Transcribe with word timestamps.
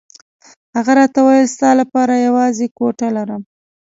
هغه 0.77 0.91
راته 0.99 1.19
وویل 1.21 1.47
ستا 1.55 1.69
لپاره 1.81 2.23
یوازې 2.27 2.65
کوټه 2.77 3.07
لرم. 3.17 3.41